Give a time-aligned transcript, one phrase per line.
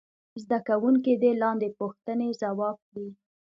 [0.43, 3.07] زده کوونکي دې لاندې پوښتنې ځواب کړي.